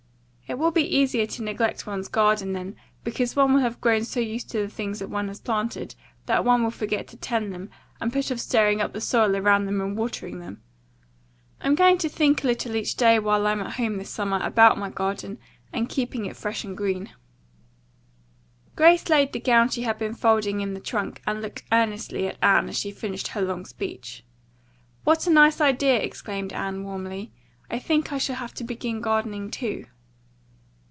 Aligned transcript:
It 0.47 0.59
will 0.59 0.71
be 0.71 0.83
easier 0.85 1.25
to 1.27 1.43
neglect 1.43 1.87
one's 1.87 2.09
garden, 2.09 2.51
then, 2.51 2.75
because 3.05 3.37
one 3.37 3.53
will 3.53 3.61
have 3.61 3.79
grown 3.79 4.03
so 4.03 4.19
used 4.19 4.49
to 4.49 4.57
the 4.57 4.67
things 4.67 5.01
one 5.01 5.29
has 5.29 5.39
planted 5.39 5.95
that 6.25 6.43
one 6.43 6.61
will 6.61 6.71
forget 6.71 7.07
to 7.07 7.15
tend 7.15 7.53
them 7.53 7.69
and 8.01 8.11
put 8.11 8.29
off 8.33 8.39
stirring 8.39 8.81
up 8.81 8.91
the 8.91 8.99
soil 8.99 9.37
around 9.37 9.63
them 9.63 9.79
and 9.79 9.95
watering 9.95 10.39
them. 10.39 10.61
I'm 11.61 11.73
going 11.73 11.97
to 11.99 12.09
think 12.09 12.43
a 12.43 12.47
little 12.47 12.75
each 12.75 12.95
day 12.95 13.17
while 13.17 13.47
I'm 13.47 13.61
home 13.61 13.95
this 13.97 14.09
summer 14.09 14.39
about 14.43 14.77
my 14.77 14.89
garden 14.89 15.39
and 15.71 15.87
keep 15.87 16.13
it 16.17 16.35
fresh 16.35 16.65
and 16.65 16.75
green." 16.75 17.11
Grace 18.75 19.07
laid 19.07 19.31
the 19.31 19.39
gown 19.39 19.69
she 19.69 19.83
had 19.83 19.97
been 19.97 20.13
folding 20.13 20.59
in 20.59 20.73
the 20.73 20.81
trunk 20.81 21.21
and 21.25 21.41
looked 21.41 21.63
earnestly 21.71 22.27
at 22.27 22.37
Anne 22.41 22.67
as 22.67 22.77
she 22.77 22.91
finished 22.91 23.29
her 23.29 23.41
long 23.41 23.63
speech. 23.63 24.25
"What 25.05 25.25
a 25.25 25.29
nice 25.29 25.61
idea!" 25.61 26.01
exclaimed 26.01 26.51
Anne 26.51 26.83
warmly. 26.83 27.31
"I 27.69 27.79
think 27.79 28.11
I 28.11 28.17
shall 28.17 28.35
have 28.35 28.53
to 28.55 28.65
begin 28.65 28.99
gardening, 28.99 29.49
too." 29.49 29.85